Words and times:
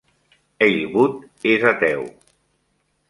Heilbut 0.67 1.21
és 1.51 1.67
ateu. 1.73 2.09